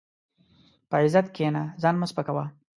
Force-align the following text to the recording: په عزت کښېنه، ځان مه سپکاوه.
په 0.89 0.95
عزت 1.03 1.25
کښېنه، 1.35 1.63
ځان 1.81 1.95
مه 1.97 2.05
سپکاوه. 2.11 2.45